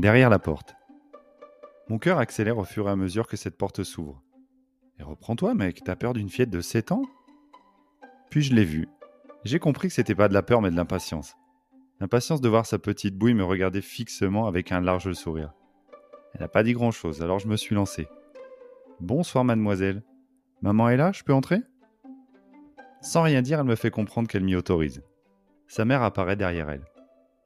[0.00, 0.74] derrière la porte.
[1.88, 4.22] Mon cœur accélère au fur et à mesure que cette porte s'ouvre.
[4.98, 7.02] Et reprends-toi, mec, t'as peur d'une fillette de 7 ans?
[8.30, 8.88] Puis je l'ai vue.
[9.44, 11.34] J'ai compris que c'était pas de la peur mais de l'impatience.
[12.00, 15.52] L'impatience de voir sa petite bouille me regarder fixement avec un large sourire.
[16.34, 18.08] Elle n'a pas dit grand-chose, alors je me suis lancé.
[19.00, 20.02] Bonsoir, mademoiselle.
[20.62, 21.60] Maman est là, je peux entrer?
[23.02, 25.02] Sans rien dire, elle me fait comprendre qu'elle m'y autorise.
[25.66, 26.84] Sa mère apparaît derrière elle.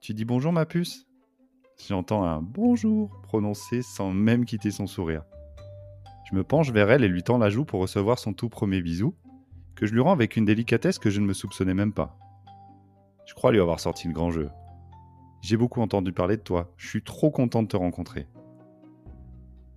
[0.00, 1.05] Tu dis bonjour, ma puce?
[1.78, 5.22] J'entends un bonjour prononcé sans même quitter son sourire.
[6.28, 8.80] Je me penche vers elle et lui tends la joue pour recevoir son tout premier
[8.80, 9.14] bisou,
[9.76, 12.18] que je lui rends avec une délicatesse que je ne me soupçonnais même pas.
[13.26, 14.48] Je crois lui avoir sorti le grand jeu.
[15.42, 18.26] J'ai beaucoup entendu parler de toi, je suis trop content de te rencontrer.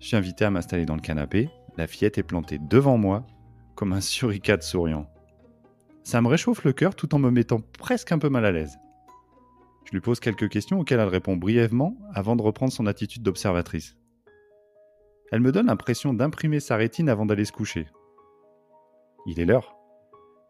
[0.00, 3.24] Je suis invité à m'installer dans le canapé, la fillette est plantée devant moi,
[3.76, 5.08] comme un suricate souriant.
[6.02, 8.78] Ça me réchauffe le cœur tout en me mettant presque un peu mal à l'aise.
[9.84, 13.96] Je lui pose quelques questions auxquelles elle répond brièvement avant de reprendre son attitude d'observatrice.
[15.30, 17.88] Elle me donne l'impression d'imprimer sa rétine avant d'aller se coucher.
[19.26, 19.74] Il est l'heure.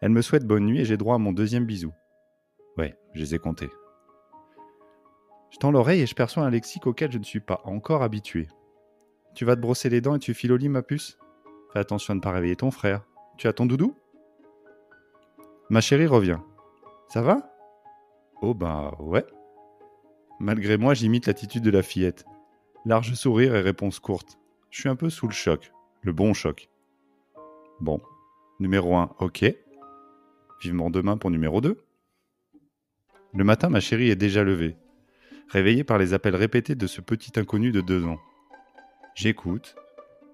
[0.00, 1.92] Elle me souhaite bonne nuit et j'ai droit à mon deuxième bisou.
[2.76, 3.70] Ouais, je les ai comptés.
[5.50, 8.48] Je tends l'oreille et je perçois un lexique auquel je ne suis pas encore habitué.
[9.34, 11.18] Tu vas te brosser les dents et tu files au lit, ma puce?
[11.72, 13.04] Fais attention à ne pas réveiller ton frère.
[13.38, 13.94] Tu as ton doudou?
[15.70, 16.38] Ma chérie revient.
[17.08, 17.51] Ça va?
[18.42, 19.24] Oh bah ouais.
[20.40, 22.24] Malgré moi, j'imite l'attitude de la fillette.
[22.84, 24.40] Large sourire et réponse courte.
[24.70, 25.72] Je suis un peu sous le choc.
[26.00, 26.68] Le bon choc.
[27.80, 28.00] Bon.
[28.58, 29.44] Numéro 1, ok.
[30.60, 31.84] Vivement demain pour numéro 2.
[33.32, 34.76] Le matin, ma chérie est déjà levée,
[35.48, 38.18] réveillée par les appels répétés de ce petit inconnu de deux ans.
[39.14, 39.76] J'écoute,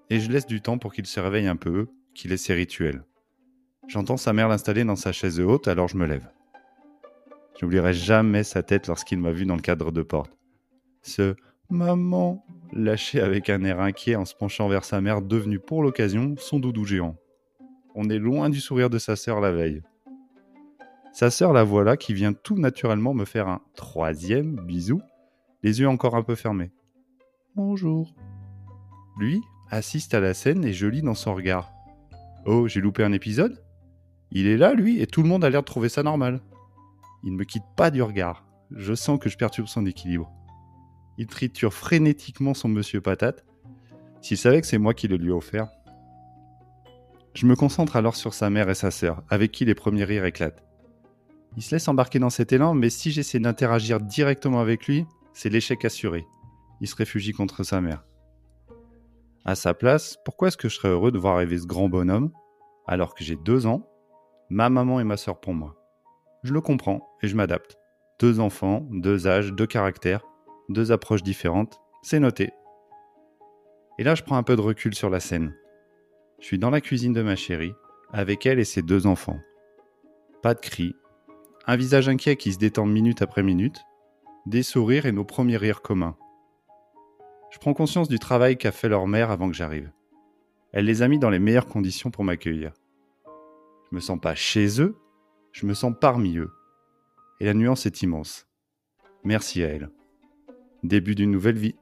[0.09, 3.03] et je laisse du temps pour qu'il se réveille un peu, qu'il ait ses rituels.
[3.87, 6.27] J'entends sa mère l'installer dans sa chaise haute, alors je me lève.
[7.59, 10.31] J'oublierai jamais sa tête lorsqu'il m'a vu dans le cadre de porte.
[11.01, 11.35] Ce
[11.69, 16.35] maman lâché avec un air inquiet en se penchant vers sa mère devenue pour l'occasion
[16.37, 17.17] son doudou géant.
[17.95, 19.81] On est loin du sourire de sa sœur la veille.
[21.11, 25.01] Sa sœur la voilà qui vient tout naturellement me faire un troisième bisou,
[25.61, 26.71] les yeux encore un peu fermés.
[27.55, 28.15] Bonjour.
[29.19, 31.73] Lui assiste à la scène et je lis dans son regard.
[32.45, 33.61] Oh, j'ai loupé un épisode?
[34.31, 36.39] Il est là, lui, et tout le monde a l'air de trouver ça normal.
[37.23, 38.45] Il ne me quitte pas du regard.
[38.71, 40.31] Je sens que je perturbe son équilibre.
[41.17, 43.45] Il triture frénétiquement son monsieur patate.
[44.21, 45.69] S'il savait que c'est moi qui le lui ai offert.
[47.33, 50.25] Je me concentre alors sur sa mère et sa sœur, avec qui les premiers rires
[50.25, 50.63] éclatent.
[51.57, 55.49] Il se laisse embarquer dans cet élan, mais si j'essaie d'interagir directement avec lui, c'est
[55.49, 56.25] l'échec assuré.
[56.81, 58.03] Il se réfugie contre sa mère.
[59.45, 62.31] À sa place, pourquoi est-ce que je serais heureux de voir arriver ce grand bonhomme,
[62.87, 63.87] alors que j'ai deux ans,
[64.49, 65.78] ma maman et ma sœur pour moi?
[66.43, 67.77] Je le comprends et je m'adapte.
[68.19, 70.25] Deux enfants, deux âges, deux caractères,
[70.69, 72.51] deux approches différentes, c'est noté.
[73.97, 75.53] Et là, je prends un peu de recul sur la scène.
[76.39, 77.73] Je suis dans la cuisine de ma chérie,
[78.13, 79.39] avec elle et ses deux enfants.
[80.41, 80.95] Pas de cris,
[81.67, 83.83] un visage inquiet qui se détend minute après minute,
[84.45, 86.15] des sourires et nos premiers rires communs.
[87.51, 89.91] Je prends conscience du travail qu'a fait leur mère avant que j'arrive.
[90.71, 92.73] Elle les a mis dans les meilleures conditions pour m'accueillir.
[93.89, 94.95] Je me sens pas chez eux,
[95.59, 96.51] je me sens parmi eux.
[97.41, 98.47] Et la nuance est immense.
[99.25, 99.89] Merci à elle.
[100.83, 101.75] Début d'une nouvelle vie.